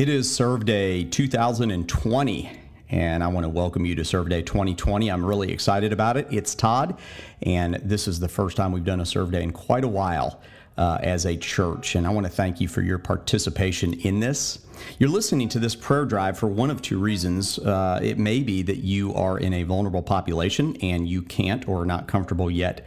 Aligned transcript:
It 0.00 0.08
is 0.08 0.34
Serve 0.34 0.64
Day 0.64 1.04
2020, 1.04 2.50
and 2.88 3.22
I 3.22 3.26
want 3.26 3.44
to 3.44 3.50
welcome 3.50 3.84
you 3.84 3.94
to 3.96 4.02
Serve 4.02 4.30
Day 4.30 4.40
2020. 4.40 5.10
I'm 5.10 5.22
really 5.22 5.52
excited 5.52 5.92
about 5.92 6.16
it. 6.16 6.26
It's 6.30 6.54
Todd, 6.54 6.98
and 7.42 7.74
this 7.74 8.08
is 8.08 8.18
the 8.18 8.26
first 8.26 8.56
time 8.56 8.72
we've 8.72 8.82
done 8.82 9.02
a 9.02 9.04
Serve 9.04 9.30
Day 9.30 9.42
in 9.42 9.52
quite 9.52 9.84
a 9.84 9.88
while 9.88 10.40
uh, 10.78 10.96
as 11.02 11.26
a 11.26 11.36
church, 11.36 11.96
and 11.96 12.06
I 12.06 12.10
want 12.14 12.24
to 12.24 12.32
thank 12.32 12.62
you 12.62 12.66
for 12.66 12.80
your 12.80 12.96
participation 12.96 13.92
in 13.92 14.20
this. 14.20 14.64
You're 14.98 15.10
listening 15.10 15.50
to 15.50 15.58
this 15.58 15.74
prayer 15.74 16.06
drive 16.06 16.38
for 16.38 16.46
one 16.46 16.70
of 16.70 16.80
two 16.80 16.98
reasons. 16.98 17.58
Uh, 17.58 18.00
it 18.02 18.18
may 18.18 18.40
be 18.40 18.62
that 18.62 18.78
you 18.78 19.12
are 19.12 19.38
in 19.38 19.52
a 19.52 19.64
vulnerable 19.64 20.02
population 20.02 20.76
and 20.76 21.06
you 21.06 21.20
can't 21.20 21.68
or 21.68 21.82
are 21.82 21.86
not 21.86 22.08
comfortable 22.08 22.50
yet 22.50 22.86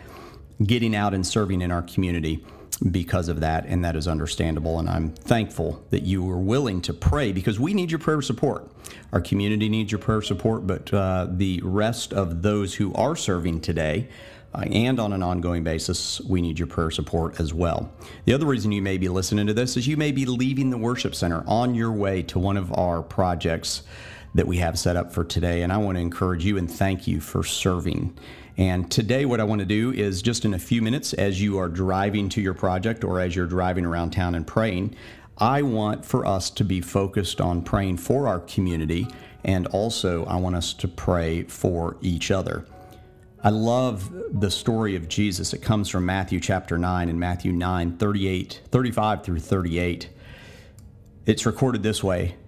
getting 0.66 0.95
out 0.95 1.14
and 1.14 1.27
serving 1.27 1.61
in 1.61 1.71
our 1.71 1.84
community 1.84 2.43
because 2.92 3.30
of 3.30 3.40
that, 3.40 3.66
and 3.66 3.84
that 3.86 3.96
is 3.96 4.08
understandable. 4.08 4.80
And 4.80 4.90
I'm 4.90 5.12
thankful 5.12 5.84
that 5.90 6.04
you 6.04 6.24
were 6.24 6.40
willing 6.40 6.82
to 6.82 6.94
pray 6.94 7.32
because 7.32 7.60
we 7.60 7.74
need 7.74 7.92
your 7.92 8.00
prayer 8.00 8.22
support. 8.22 8.70
Our 9.12 9.22
community 9.22 9.70
needs 9.70 9.91
your 9.91 10.00
prayer 10.00 10.22
support, 10.22 10.68
but 10.68 10.94
uh, 10.94 11.27
the 11.30 11.62
rest 11.64 12.14
of 12.14 12.41
those 12.41 12.76
who 12.76 12.94
are 12.94 13.16
serving 13.16 13.62
today 13.62 14.10
uh, 14.54 14.66
and 14.72 15.00
on 15.00 15.14
an 15.14 15.24
ongoing 15.24 15.64
basis, 15.64 16.22
we 16.22 16.41
need 16.41 16.60
your 16.60 16.68
prayer 16.68 16.91
support 16.91 17.40
as 17.40 17.54
well. 17.54 17.91
The 18.26 18.34
other 18.34 18.46
reason 18.46 18.72
you 18.72 18.82
may 18.82 18.98
be 18.98 19.10
listening 19.10 19.48
to 19.48 19.54
this 19.54 19.77
is 19.77 19.88
you 19.88 19.98
may 19.98 20.12
be 20.12 20.26
leaving 20.26 20.70
the 20.70 20.77
worship 20.77 21.16
center 21.16 21.44
on 21.48 21.74
your 21.74 21.91
way 21.91 22.22
to 22.24 22.40
one 22.40 22.58
of 22.58 22.72
our 22.77 23.02
projects 23.02 23.84
that 24.36 24.46
we 24.46 24.58
have 24.58 24.77
set 24.77 24.96
up 24.96 25.12
for 25.12 25.24
today. 25.24 25.62
And 25.62 25.72
I 25.72 25.77
want 25.77 25.96
to 25.96 26.02
encourage 26.02 26.46
you 26.46 26.58
and 26.58 26.70
thank 26.70 27.08
you 27.08 27.20
for 27.20 27.44
serving. 27.44 28.16
And 28.57 28.91
today, 28.91 29.25
what 29.25 29.39
I 29.39 29.45
want 29.45 29.59
to 29.59 29.66
do 29.66 29.91
is 29.91 30.21
just 30.21 30.45
in 30.45 30.53
a 30.53 30.59
few 30.59 30.81
minutes, 30.81 31.13
as 31.13 31.41
you 31.41 31.57
are 31.57 31.67
driving 31.67 32.30
to 32.30 32.41
your 32.41 32.53
project 32.53 33.03
or 33.03 33.20
as 33.20 33.35
you're 33.35 33.48
driving 33.48 33.85
around 33.85 34.12
town 34.12 34.35
and 34.35 34.45
praying, 34.45 34.95
I 35.38 35.63
want 35.63 36.05
for 36.05 36.26
us 36.26 36.52
to 36.52 36.63
be 36.63 36.79
focused 36.79 37.41
on 37.41 37.63
praying 37.63 37.98
for 37.98 38.27
our 38.27 38.39
community. 38.41 39.07
And 39.43 39.66
also, 39.67 40.26
I 40.26 40.35
want 40.35 40.55
us 40.55 40.73
to 40.73 40.87
pray 40.87 41.43
for 41.43 41.98
each 42.01 42.29
other. 42.29 42.65
I 43.43 43.49
love 43.49 44.13
the 44.40 44.51
story 44.51 44.95
of 44.95 45.10
Jesus. 45.10 45.54
It 45.54 45.62
comes 45.62 45.90
from 45.90 46.05
Matthew 46.05 46.40
chapter 46.40 46.77
9 46.77 47.10
and 47.10 47.20
Matthew 47.20 47.51
9, 47.51 47.98
38, 47.98 48.62
35 48.71 49.23
through 49.23 49.40
38. 49.40 50.10
It's 51.26 51.45
recorded 51.45 51.84
this 51.84 52.04
way 52.04 52.35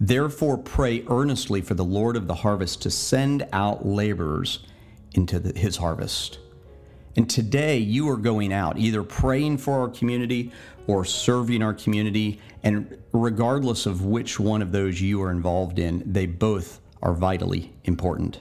Therefore, 0.00 0.58
pray 0.58 1.04
earnestly 1.08 1.60
for 1.60 1.74
the 1.74 1.84
Lord 1.84 2.16
of 2.16 2.26
the 2.26 2.34
harvest 2.34 2.82
to 2.82 2.90
send 2.90 3.46
out 3.52 3.84
laborers 3.84 4.60
into 5.14 5.38
the, 5.40 5.58
his 5.58 5.76
harvest. 5.76 6.38
And 7.16 7.28
today, 7.28 7.78
you 7.78 8.08
are 8.08 8.16
going 8.16 8.52
out 8.52 8.78
either 8.78 9.02
praying 9.02 9.58
for 9.58 9.80
our 9.80 9.88
community 9.88 10.52
or 10.86 11.04
serving 11.04 11.62
our 11.62 11.74
community. 11.74 12.40
And 12.62 12.96
regardless 13.12 13.86
of 13.86 14.04
which 14.04 14.38
one 14.38 14.62
of 14.62 14.70
those 14.70 15.00
you 15.00 15.20
are 15.22 15.30
involved 15.32 15.80
in, 15.80 16.02
they 16.06 16.26
both 16.26 16.80
are 17.02 17.12
vitally 17.12 17.72
important. 17.84 18.40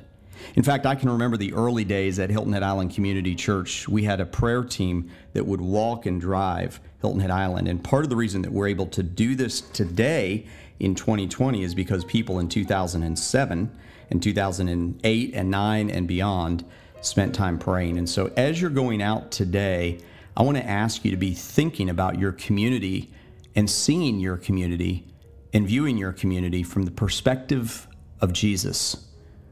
In 0.56 0.62
fact, 0.62 0.86
I 0.86 0.94
can 0.94 1.10
remember 1.10 1.38
the 1.38 1.54
early 1.54 1.84
days 1.84 2.20
at 2.20 2.30
Hilton 2.30 2.54
Head 2.54 2.62
Island 2.62 2.94
Community 2.94 3.34
Church. 3.34 3.88
We 3.88 4.04
had 4.04 4.22
a 4.22 4.26
prayer 4.26 4.64
team 4.64 5.10
that 5.34 5.46
would 5.46 5.62
walk 5.62 6.06
and 6.06 6.22
drive 6.22 6.80
Hilton 7.02 7.20
Head 7.20 7.32
Island. 7.32 7.68
And 7.68 7.84
part 7.84 8.04
of 8.04 8.10
the 8.10 8.16
reason 8.16 8.44
that 8.44 8.52
we're 8.52 8.68
able 8.68 8.88
to 8.88 9.02
do 9.02 9.36
this 9.36 9.62
today 9.62 10.46
in 10.80 10.96
2020 10.96 11.64
is 11.64 11.74
because 11.74 12.06
people 12.06 12.40
in 12.40 12.50
2007 12.50 13.72
and 14.10 14.24
2008 14.24 15.34
and 15.34 15.52
9 15.52 15.90
and 15.90 16.08
beyond 16.08 16.66
spent 17.02 17.36
time 17.36 17.60
praying. 17.60 17.98
And 17.98 18.10
so 18.10 18.32
as 18.38 18.62
you're 18.62 18.70
going 18.70 19.02
out 19.02 19.32
today, 19.32 20.00
I 20.36 20.44
want 20.44 20.58
to 20.58 20.66
ask 20.66 21.04
you 21.04 21.12
to 21.12 21.18
be 21.18 21.34
thinking 21.34 21.90
about 21.90 22.20
your 22.20 22.32
community 22.32 23.12
and 23.56 23.70
seeing 23.70 24.20
your 24.20 24.38
community 24.38 25.08
and 25.54 25.68
viewing 25.68 25.98
your 25.98 26.14
community 26.14 26.64
from 26.64 26.84
the 26.84 26.92
perspective 26.92 27.88
of 28.22 28.34
Jesus. 28.34 29.08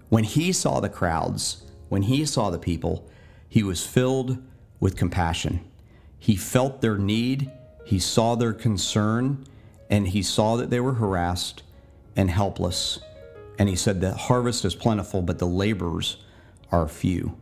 When 0.10 0.24
he 0.24 0.52
saw 0.52 0.80
the 0.80 0.90
crowds, 0.90 1.64
when 1.90 2.04
he 2.04 2.26
saw 2.26 2.50
the 2.50 2.60
people, 2.60 3.10
he 3.50 3.64
was 3.64 3.86
filled 3.86 4.38
with 4.80 4.96
compassion. 4.96 5.62
He 6.20 6.36
felt 6.36 6.82
their 6.82 6.98
need, 6.98 7.52
he 7.86 8.00
saw 8.00 8.36
their 8.36 8.54
concern, 8.54 9.46
and 9.90 10.08
he 10.08 10.22
saw 10.22 10.58
that 10.58 10.70
they 10.70 10.80
were 10.80 10.94
harassed 10.94 11.64
and 12.16 12.30
helpless. 12.30 13.00
And 13.58 13.70
he 13.70 13.76
said, 13.76 14.02
The 14.02 14.14
harvest 14.14 14.66
is 14.66 14.76
plentiful, 14.76 15.22
but 15.22 15.40
the 15.40 15.46
laborers 15.46 16.18
are 16.72 16.88
few. 16.88 17.38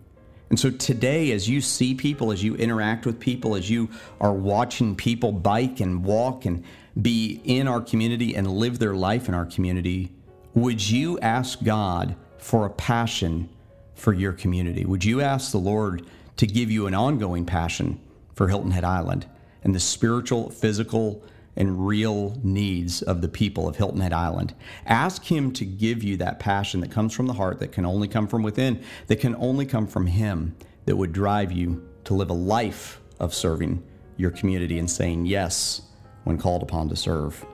And 0.49 0.59
so 0.59 0.69
today, 0.69 1.31
as 1.31 1.49
you 1.49 1.61
see 1.61 1.95
people, 1.95 2.31
as 2.31 2.43
you 2.43 2.55
interact 2.55 3.05
with 3.05 3.19
people, 3.19 3.55
as 3.55 3.69
you 3.69 3.89
are 4.21 4.33
watching 4.33 4.95
people 4.95 5.31
bike 5.31 5.79
and 5.79 6.03
walk 6.03 6.45
and 6.45 6.63
be 7.01 7.41
in 7.43 7.67
our 7.67 7.81
community 7.81 8.35
and 8.35 8.47
live 8.47 8.77
their 8.77 8.93
life 8.93 9.27
in 9.27 9.33
our 9.33 9.47
community, 9.47 10.11
would 10.53 10.87
you 10.87 11.17
ask 11.19 11.63
God 11.63 12.15
for 12.37 12.67
a 12.67 12.69
passion 12.69 13.49
for 13.95 14.13
your 14.13 14.33
community? 14.33 14.85
Would 14.85 15.03
you 15.03 15.21
ask 15.21 15.51
the 15.51 15.57
Lord 15.57 16.05
to 16.37 16.45
give 16.45 16.69
you 16.69 16.85
an 16.85 16.93
ongoing 16.93 17.45
passion 17.45 17.99
for 18.35 18.47
Hilton 18.47 18.71
Head 18.71 18.83
Island 18.83 19.25
and 19.63 19.73
the 19.73 19.79
spiritual, 19.79 20.51
physical, 20.51 21.23
and 21.55 21.87
real 21.87 22.39
needs 22.43 23.01
of 23.01 23.21
the 23.21 23.27
people 23.27 23.67
of 23.67 23.75
Hilton 23.75 24.01
Head 24.01 24.13
Island. 24.13 24.55
Ask 24.85 25.23
Him 25.23 25.51
to 25.53 25.65
give 25.65 26.03
you 26.03 26.17
that 26.17 26.39
passion 26.39 26.79
that 26.81 26.91
comes 26.91 27.13
from 27.13 27.27
the 27.27 27.33
heart, 27.33 27.59
that 27.59 27.71
can 27.71 27.85
only 27.85 28.07
come 28.07 28.27
from 28.27 28.43
within, 28.43 28.83
that 29.07 29.17
can 29.17 29.35
only 29.35 29.65
come 29.65 29.87
from 29.87 30.07
Him, 30.07 30.55
that 30.85 30.95
would 30.95 31.13
drive 31.13 31.51
you 31.51 31.87
to 32.05 32.13
live 32.13 32.29
a 32.29 32.33
life 32.33 32.99
of 33.19 33.33
serving 33.33 33.83
your 34.17 34.31
community 34.31 34.79
and 34.79 34.89
saying 34.89 35.25
yes 35.25 35.81
when 36.23 36.37
called 36.37 36.63
upon 36.63 36.89
to 36.89 36.95
serve. 36.95 37.45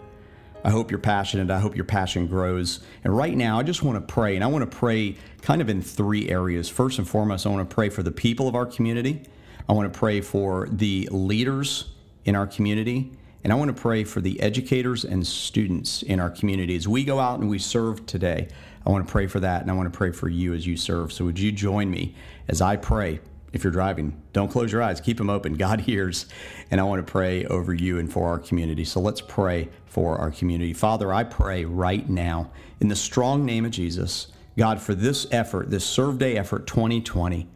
I 0.63 0.71
hope 0.71 0.91
you're 0.91 0.99
passionate. 0.99 1.49
I 1.51 1.59
hope 1.59 1.75
your 1.75 1.85
passion 1.85 2.27
grows. 2.27 2.81
And 3.03 3.15
right 3.15 3.35
now, 3.35 3.59
I 3.59 3.63
just 3.63 3.81
want 3.81 3.95
to 3.95 4.13
pray, 4.13 4.35
and 4.35 4.43
I 4.43 4.47
want 4.47 4.69
to 4.69 4.77
pray 4.77 5.15
kind 5.41 5.61
of 5.61 5.69
in 5.69 5.81
three 5.81 6.29
areas. 6.29 6.67
First 6.67 6.99
and 6.99 7.07
foremost, 7.07 7.45
I 7.45 7.49
want 7.49 7.69
to 7.69 7.73
pray 7.73 7.89
for 7.89 8.03
the 8.03 8.11
people 8.11 8.47
of 8.47 8.55
our 8.55 8.65
community. 8.65 9.23
I 9.69 9.73
want 9.73 9.91
to 9.91 9.97
pray 9.97 10.19
for 10.19 10.67
the 10.69 11.07
leaders 11.11 11.91
in 12.25 12.35
our 12.35 12.45
community. 12.45 13.11
And 13.43 13.53
I 13.53 13.55
want 13.55 13.75
to 13.75 13.81
pray 13.81 14.03
for 14.03 14.19
the 14.19 14.39
educators 14.41 15.05
and 15.05 15.25
students 15.25 16.03
in 16.03 16.19
our 16.19 16.29
community 16.29 16.75
as 16.75 16.87
we 16.87 17.05
go 17.05 17.19
out 17.19 17.39
and 17.39 17.49
we 17.49 17.57
serve 17.57 18.05
today. 18.05 18.49
I 18.85 18.89
want 18.89 19.05
to 19.07 19.11
pray 19.11 19.27
for 19.27 19.39
that, 19.39 19.61
and 19.61 19.71
I 19.71 19.73
want 19.73 19.91
to 19.91 19.97
pray 19.97 20.11
for 20.11 20.27
you 20.27 20.53
as 20.53 20.67
you 20.67 20.75
serve. 20.75 21.13
So, 21.13 21.25
would 21.25 21.39
you 21.39 21.51
join 21.51 21.89
me 21.89 22.15
as 22.47 22.61
I 22.61 22.75
pray? 22.75 23.19
If 23.51 23.63
you're 23.63 23.73
driving, 23.73 24.21
don't 24.31 24.49
close 24.49 24.71
your 24.71 24.83
eyes, 24.83 25.01
keep 25.01 25.17
them 25.17 25.29
open. 25.29 25.53
God 25.57 25.81
hears, 25.81 26.27
and 26.69 26.79
I 26.79 26.83
want 26.83 27.05
to 27.05 27.11
pray 27.11 27.45
over 27.45 27.73
you 27.73 27.97
and 27.97 28.11
for 28.11 28.27
our 28.27 28.39
community. 28.39 28.83
So, 28.83 28.99
let's 28.99 29.21
pray 29.21 29.69
for 29.85 30.17
our 30.17 30.31
community. 30.31 30.73
Father, 30.73 31.13
I 31.13 31.23
pray 31.23 31.65
right 31.65 32.07
now 32.09 32.51
in 32.79 32.89
the 32.89 32.95
strong 32.95 33.45
name 33.45 33.65
of 33.65 33.71
Jesus, 33.71 34.27
God, 34.57 34.81
for 34.81 34.93
this 34.93 35.27
effort, 35.31 35.69
this 35.69 35.85
Serve 35.85 36.17
Day 36.17 36.37
effort 36.37 36.67
2020. 36.67 37.47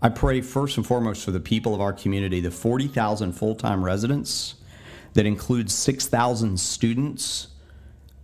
I 0.00 0.08
pray 0.10 0.42
first 0.42 0.76
and 0.76 0.86
foremost 0.86 1.24
for 1.24 1.30
the 1.30 1.40
people 1.40 1.74
of 1.74 1.80
our 1.80 1.92
community, 1.92 2.40
the 2.40 2.50
40,000 2.50 3.32
full 3.32 3.54
time 3.54 3.84
residents 3.84 4.56
that 5.14 5.26
includes 5.26 5.74
6,000 5.74 6.60
students. 6.60 7.48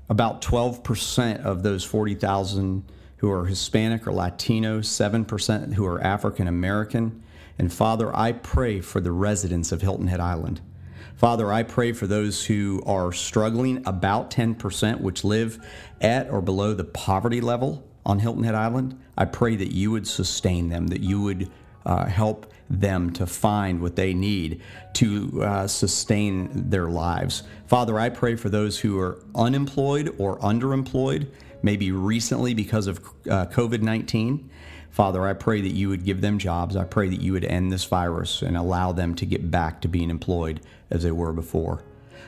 About 0.09 0.43
12% 0.43 1.45
of 1.45 1.63
those 1.63 1.85
40,000 1.85 2.85
who 3.19 3.31
are 3.31 3.47
Hispanic 3.47 4.07
or 4.07 4.13
Latino, 4.13 4.81
7% 4.81 5.75
who 5.75 5.87
are 5.87 6.01
African 6.01 6.49
American. 6.49 7.23
And 7.59 7.73
Father, 7.73 8.15
I 8.17 8.33
pray 8.33 8.81
for 8.81 9.01
the 9.01 9.13
residents 9.13 9.73
of 9.73 9.83
Hilton 9.83 10.09
Head 10.09 10.21
Island. 10.21 10.61
Father, 11.17 11.53
I 11.53 11.63
pray 11.63 11.93
for 11.93 12.07
those 12.07 12.47
who 12.47 12.83
are 12.87 13.13
struggling, 13.13 13.87
about 13.87 14.31
10%, 14.31 15.01
which 15.01 15.23
live 15.23 15.63
at 16.01 16.31
or 16.31 16.41
below 16.41 16.73
the 16.73 16.85
poverty 16.85 17.43
level 17.43 17.87
on 18.07 18.21
Hilton 18.21 18.45
Head 18.45 18.55
Island. 18.55 18.99
I 19.19 19.27
pray 19.27 19.55
that 19.57 19.73
you 19.73 19.91
would 19.91 20.09
sustain 20.09 20.71
them, 20.71 20.87
that 20.87 21.03
you 21.03 21.21
would 21.21 21.51
uh, 21.87 22.07
help 22.07 22.53
them 22.69 23.13
to 23.13 23.27
find 23.27 23.81
what 23.81 23.97
they 23.97 24.15
need 24.15 24.63
to 24.95 25.43
uh, 25.43 25.67
sustain 25.67 26.49
their 26.71 26.89
lives. 26.89 27.43
Father, 27.67 27.99
I 27.99 28.09
pray 28.09 28.37
for 28.37 28.49
those 28.49 28.79
who 28.79 28.99
are 28.99 29.19
unemployed 29.35 30.15
or 30.19 30.39
underemployed, 30.39 31.29
maybe 31.63 31.91
recently 31.91 32.55
because 32.55 32.87
of 32.87 32.99
uh, 33.29 33.47
COVID 33.47 33.83
19. 33.83 34.49
Father, 34.91 35.27
I 35.27 35.35
pray 35.35 35.61
that 35.61 35.73
you 35.73 35.89
would 35.89 36.05
give 36.05 36.21
them 36.21 36.39
jobs. 36.39 36.77
I 36.77 36.85
pray 36.85 37.09
that 37.09 37.21
you 37.21 37.33
would 37.33 37.45
end 37.45 37.73
this 37.73 37.85
virus 37.85 38.43
and 38.43 38.57
allow 38.57 38.93
them 38.93 39.15
to 39.17 39.27
get 39.27 39.51
back 39.51 39.81
to 39.83 39.89
being 39.89 40.11
employed 40.11 40.61
as 40.91 41.03
they 41.05 41.13
were 41.13 41.33
before. 41.33 41.83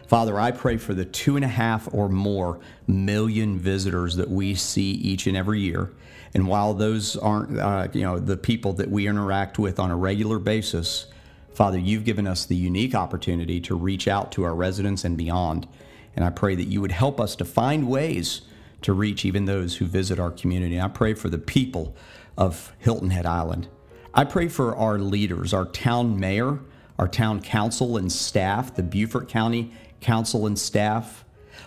Father, 0.06 0.38
I 0.38 0.50
pray 0.50 0.76
for 0.76 0.94
the 0.94 1.04
two 1.04 1.36
and 1.36 1.44
a 1.44 1.48
half 1.48 1.88
or 1.92 2.08
more 2.08 2.60
million 2.86 3.58
visitors 3.58 4.16
that 4.16 4.28
we 4.28 4.54
see 4.54 4.90
each 4.90 5.26
and 5.26 5.36
every 5.36 5.60
year. 5.60 5.92
And 6.34 6.46
while 6.48 6.74
those 6.74 7.16
aren't, 7.16 7.58
uh, 7.58 7.88
you 7.92 8.02
know, 8.02 8.18
the 8.18 8.36
people 8.36 8.72
that 8.74 8.90
we 8.90 9.06
interact 9.06 9.58
with 9.58 9.78
on 9.78 9.90
a 9.90 9.96
regular 9.96 10.38
basis, 10.38 11.06
Father, 11.54 11.78
you've 11.78 12.04
given 12.04 12.26
us 12.26 12.46
the 12.46 12.56
unique 12.56 12.94
opportunity 12.94 13.60
to 13.62 13.74
reach 13.74 14.08
out 14.08 14.32
to 14.32 14.44
our 14.44 14.54
residents 14.54 15.04
and 15.04 15.16
beyond. 15.16 15.68
And 16.16 16.24
I 16.24 16.30
pray 16.30 16.54
that 16.54 16.68
you 16.68 16.80
would 16.80 16.92
help 16.92 17.20
us 17.20 17.36
to 17.36 17.44
find 17.44 17.88
ways 17.88 18.42
to 18.82 18.92
reach 18.92 19.24
even 19.24 19.44
those 19.44 19.76
who 19.76 19.86
visit 19.86 20.18
our 20.18 20.30
community. 20.30 20.80
I 20.80 20.88
pray 20.88 21.14
for 21.14 21.28
the 21.28 21.38
people 21.38 21.94
of 22.36 22.72
Hilton 22.78 23.10
Head 23.10 23.26
Island. 23.26 23.68
I 24.14 24.24
pray 24.24 24.48
for 24.48 24.76
our 24.76 24.98
leaders, 24.98 25.54
our 25.54 25.64
town 25.64 26.18
mayor, 26.18 26.60
our 27.02 27.08
town 27.08 27.40
council 27.40 27.96
and 27.96 28.12
staff, 28.12 28.76
the 28.76 28.82
Beaufort 28.82 29.28
County 29.28 29.72
Council 30.00 30.46
and 30.46 30.56
staff, 30.56 31.24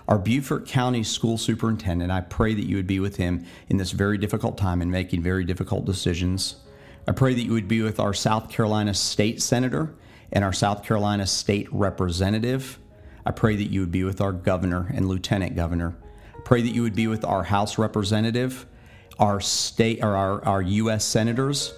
our 0.08 0.18
Beaufort 0.18 0.66
County 0.66 1.04
School 1.04 1.38
Superintendent. 1.38 2.10
I 2.10 2.22
pray 2.22 2.54
that 2.54 2.66
you 2.66 2.78
would 2.78 2.88
be 2.88 3.02
with 3.02 3.18
him 3.18 3.46
in 3.68 3.76
this 3.76 3.92
very 3.92 4.18
difficult 4.18 4.58
time 4.58 4.82
and 4.82 4.90
making 4.90 5.24
very 5.24 5.44
difficult 5.44 5.84
decisions. 5.84 6.56
I 7.06 7.12
pray 7.12 7.34
that 7.34 7.42
you 7.42 7.52
would 7.52 7.68
be 7.68 7.82
with 7.82 8.00
our 8.00 8.14
South 8.14 8.50
Carolina 8.50 8.94
State 8.94 9.42
Senator 9.42 9.94
and 10.32 10.46
our 10.46 10.54
South 10.54 10.86
Carolina 10.86 11.28
State 11.28 11.68
Representative. 11.70 12.80
I 13.26 13.32
pray 13.32 13.58
that 13.58 13.70
you 13.70 13.82
would 13.82 13.92
be 13.92 14.06
with 14.06 14.22
our 14.22 14.32
governor 14.32 14.90
and 14.96 15.10
lieutenant 15.10 15.54
governor. 15.54 15.98
I 16.34 16.40
pray 16.46 16.62
that 16.62 16.74
you 16.74 16.82
would 16.82 16.96
be 16.96 17.08
with 17.08 17.26
our 17.26 17.44
House 17.44 17.78
representative, 17.78 18.66
our 19.20 19.42
state 19.42 20.02
or 20.02 20.16
our, 20.16 20.46
our 20.46 20.62
U.S. 20.62 21.04
senators, 21.04 21.74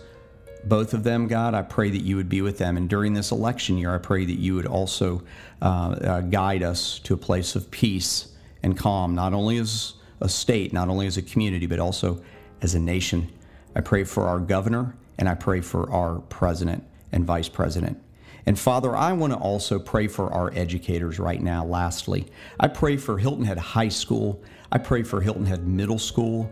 both 0.67 0.93
of 0.93 1.03
them, 1.03 1.27
God. 1.27 1.53
I 1.53 1.61
pray 1.61 1.89
that 1.89 2.01
you 2.01 2.15
would 2.15 2.29
be 2.29 2.41
with 2.41 2.57
them. 2.57 2.77
And 2.77 2.89
during 2.89 3.13
this 3.13 3.31
election 3.31 3.77
year, 3.77 3.93
I 3.93 3.97
pray 3.97 4.25
that 4.25 4.37
you 4.39 4.55
would 4.55 4.65
also 4.65 5.23
uh, 5.61 5.65
uh, 5.65 6.21
guide 6.21 6.63
us 6.63 6.99
to 6.99 7.13
a 7.13 7.17
place 7.17 7.55
of 7.55 7.69
peace 7.71 8.33
and 8.63 8.77
calm, 8.77 9.15
not 9.15 9.33
only 9.33 9.57
as 9.57 9.93
a 10.21 10.29
state, 10.29 10.73
not 10.73 10.89
only 10.89 11.07
as 11.07 11.17
a 11.17 11.21
community, 11.21 11.65
but 11.65 11.79
also 11.79 12.21
as 12.61 12.75
a 12.75 12.79
nation. 12.79 13.31
I 13.75 13.81
pray 13.81 14.03
for 14.03 14.27
our 14.27 14.39
governor 14.39 14.95
and 15.17 15.29
I 15.29 15.35
pray 15.35 15.61
for 15.61 15.91
our 15.91 16.19
president 16.19 16.83
and 17.11 17.25
vice 17.25 17.49
president. 17.49 18.01
And 18.45 18.57
Father, 18.57 18.95
I 18.95 19.11
want 19.13 19.33
to 19.33 19.39
also 19.39 19.77
pray 19.77 20.07
for 20.07 20.31
our 20.31 20.53
educators 20.55 21.19
right 21.19 21.41
now, 21.41 21.65
lastly. 21.65 22.27
I 22.59 22.69
pray 22.69 22.97
for 22.97 23.17
Hilton 23.17 23.43
Head 23.43 23.57
High 23.57 23.89
School. 23.89 24.41
I 24.71 24.77
pray 24.77 25.03
for 25.03 25.21
Hilton 25.21 25.45
Head 25.45 25.67
Middle 25.67 25.99
School. 25.99 26.49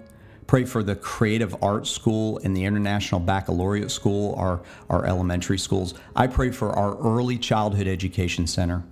Pray 0.48 0.64
for 0.64 0.84
the 0.84 0.96
Creative 0.96 1.56
Arts 1.64 1.90
School 1.90 2.40
and 2.44 2.56
the 2.56 2.66
International 2.66 3.20
Baccalaureate 3.20 3.90
School, 3.90 4.36
our, 4.36 4.62
our 4.90 5.06
elementary 5.06 5.58
schools. 5.58 5.96
I 6.16 6.28
pray 6.28 6.52
for 6.52 6.72
our 6.72 6.96
Early 6.98 7.38
Childhood 7.38 7.88
Education 7.88 8.46
Center. 8.46 8.84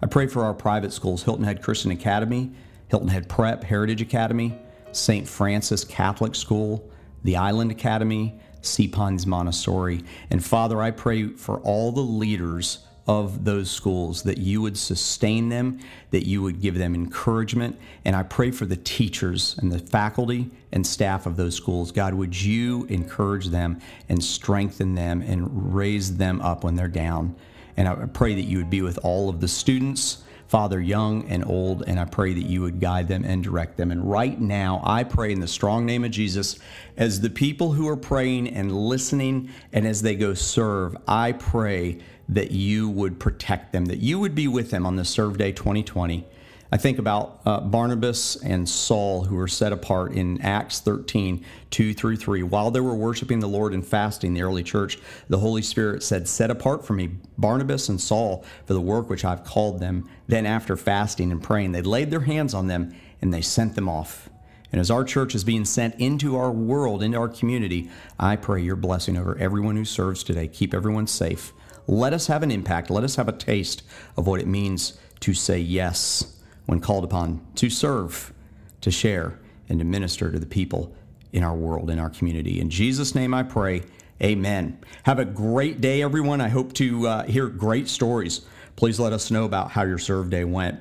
I 0.00 0.06
pray 0.06 0.26
for 0.26 0.44
our 0.44 0.54
private 0.54 0.92
schools 0.92 1.22
Hilton 1.22 1.44
Head 1.44 1.62
Christian 1.62 1.90
Academy, 1.90 2.52
Hilton 2.88 3.08
Head 3.08 3.28
Prep, 3.28 3.64
Heritage 3.64 4.00
Academy, 4.00 4.58
St. 4.92 5.28
Francis 5.28 5.84
Catholic 5.84 6.34
School, 6.34 6.90
the 7.22 7.36
Island 7.36 7.70
Academy, 7.70 8.38
Sea 8.62 8.88
Pines 8.88 9.26
Montessori. 9.26 10.04
And 10.30 10.44
Father, 10.44 10.80
I 10.80 10.90
pray 10.90 11.28
for 11.28 11.58
all 11.60 11.92
the 11.92 12.00
leaders 12.00 12.86
of 13.06 13.44
those 13.44 13.70
schools 13.70 14.22
that 14.22 14.38
you 14.38 14.62
would 14.62 14.78
sustain 14.78 15.50
them, 15.50 15.78
that 16.10 16.26
you 16.26 16.40
would 16.42 16.60
give 16.60 16.78
them 16.78 16.94
encouragement. 16.94 17.78
And 18.04 18.16
I 18.16 18.22
pray 18.22 18.50
for 18.50 18.64
the 18.64 18.76
teachers 18.76 19.56
and 19.58 19.70
the 19.70 19.78
faculty 19.78 20.50
and 20.72 20.86
staff 20.86 21.26
of 21.26 21.36
those 21.36 21.54
schools. 21.54 21.92
God, 21.92 22.14
would 22.14 22.40
you 22.40 22.84
encourage 22.86 23.48
them 23.48 23.80
and 24.08 24.22
strengthen 24.24 24.94
them 24.94 25.20
and 25.20 25.74
raise 25.74 26.16
them 26.16 26.40
up 26.40 26.64
when 26.64 26.76
they're 26.76 26.88
down? 26.88 27.36
And 27.76 27.88
I 27.88 27.94
pray 28.06 28.34
that 28.34 28.42
you 28.42 28.58
would 28.58 28.70
be 28.70 28.82
with 28.82 28.98
all 29.02 29.28
of 29.28 29.40
the 29.40 29.48
students 29.48 30.22
Father, 30.48 30.80
young 30.80 31.28
and 31.28 31.44
old, 31.44 31.84
and 31.86 31.98
I 31.98 32.04
pray 32.04 32.34
that 32.34 32.46
you 32.46 32.62
would 32.62 32.80
guide 32.80 33.08
them 33.08 33.24
and 33.24 33.42
direct 33.42 33.76
them. 33.76 33.90
And 33.90 34.08
right 34.08 34.40
now, 34.40 34.80
I 34.84 35.04
pray 35.04 35.32
in 35.32 35.40
the 35.40 35.48
strong 35.48 35.86
name 35.86 36.04
of 36.04 36.10
Jesus, 36.10 36.58
as 36.96 37.20
the 37.20 37.30
people 37.30 37.72
who 37.72 37.88
are 37.88 37.96
praying 37.96 38.48
and 38.48 38.70
listening 38.70 39.50
and 39.72 39.86
as 39.86 40.02
they 40.02 40.14
go 40.14 40.34
serve, 40.34 40.96
I 41.08 41.32
pray 41.32 41.98
that 42.28 42.50
you 42.50 42.88
would 42.88 43.18
protect 43.18 43.72
them, 43.72 43.86
that 43.86 43.98
you 43.98 44.18
would 44.18 44.34
be 44.34 44.48
with 44.48 44.70
them 44.70 44.86
on 44.86 44.96
the 44.96 45.04
Serve 45.04 45.38
Day 45.38 45.52
2020 45.52 46.26
I 46.72 46.76
think 46.76 46.98
about 46.98 47.40
uh, 47.44 47.60
Barnabas 47.60 48.36
and 48.36 48.68
Saul, 48.68 49.24
who 49.24 49.36
were 49.36 49.48
set 49.48 49.72
apart 49.72 50.12
in 50.12 50.40
Acts 50.40 50.80
13, 50.80 51.44
2 51.70 51.94
through 51.94 52.16
3. 52.16 52.42
While 52.42 52.70
they 52.70 52.80
were 52.80 52.94
worshiping 52.94 53.40
the 53.40 53.46
Lord 53.46 53.74
and 53.74 53.86
fasting, 53.86 54.34
the 54.34 54.42
early 54.42 54.62
church, 54.62 54.98
the 55.28 55.38
Holy 55.38 55.62
Spirit 55.62 56.02
said, 56.02 56.26
Set 56.26 56.50
apart 56.50 56.84
for 56.84 56.94
me 56.94 57.10
Barnabas 57.38 57.88
and 57.88 58.00
Saul 58.00 58.44
for 58.66 58.72
the 58.72 58.80
work 58.80 59.08
which 59.08 59.24
I've 59.24 59.44
called 59.44 59.78
them. 59.78 60.08
Then, 60.26 60.46
after 60.46 60.76
fasting 60.76 61.30
and 61.30 61.42
praying, 61.42 61.72
they 61.72 61.82
laid 61.82 62.10
their 62.10 62.20
hands 62.20 62.54
on 62.54 62.66
them 62.66 62.94
and 63.20 63.32
they 63.32 63.42
sent 63.42 63.74
them 63.74 63.88
off. 63.88 64.28
And 64.72 64.80
as 64.80 64.90
our 64.90 65.04
church 65.04 65.36
is 65.36 65.44
being 65.44 65.64
sent 65.64 65.94
into 66.00 66.36
our 66.36 66.50
world, 66.50 67.02
into 67.02 67.18
our 67.18 67.28
community, 67.28 67.88
I 68.18 68.34
pray 68.34 68.62
your 68.62 68.74
blessing 68.74 69.16
over 69.16 69.38
everyone 69.38 69.76
who 69.76 69.84
serves 69.84 70.24
today. 70.24 70.48
Keep 70.48 70.74
everyone 70.74 71.06
safe. 71.06 71.52
Let 71.86 72.12
us 72.12 72.26
have 72.26 72.42
an 72.42 72.50
impact. 72.50 72.90
Let 72.90 73.04
us 73.04 73.14
have 73.16 73.28
a 73.28 73.32
taste 73.32 73.82
of 74.16 74.26
what 74.26 74.40
it 74.40 74.48
means 74.48 74.98
to 75.20 75.34
say 75.34 75.58
yes 75.58 76.34
when 76.66 76.80
called 76.80 77.04
upon 77.04 77.40
to 77.56 77.70
serve, 77.70 78.32
to 78.80 78.90
share, 78.90 79.38
and 79.68 79.78
to 79.78 79.84
minister 79.84 80.30
to 80.30 80.38
the 80.38 80.46
people 80.46 80.94
in 81.32 81.42
our 81.42 81.54
world, 81.54 81.90
in 81.90 81.98
our 81.98 82.10
community. 82.10 82.60
In 82.60 82.70
Jesus' 82.70 83.14
name 83.14 83.34
I 83.34 83.42
pray, 83.42 83.82
amen. 84.22 84.78
Have 85.04 85.18
a 85.18 85.24
great 85.24 85.80
day, 85.80 86.02
everyone. 86.02 86.40
I 86.40 86.48
hope 86.48 86.72
to 86.74 87.06
uh, 87.06 87.24
hear 87.24 87.48
great 87.48 87.88
stories. 87.88 88.42
Please 88.76 89.00
let 89.00 89.12
us 89.12 89.30
know 89.30 89.44
about 89.44 89.70
how 89.72 89.82
your 89.82 89.98
serve 89.98 90.30
day 90.30 90.44
went. 90.44 90.80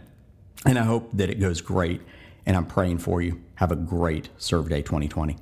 And 0.65 0.77
I 0.77 0.83
hope 0.83 1.09
that 1.13 1.29
it 1.29 1.39
goes 1.39 1.61
great. 1.61 2.01
And 2.45 2.55
I'm 2.55 2.65
praying 2.65 2.99
for 2.99 3.21
you. 3.21 3.41
Have 3.55 3.71
a 3.71 3.75
great 3.75 4.29
serve 4.37 4.69
day 4.69 4.81
2020. 4.81 5.37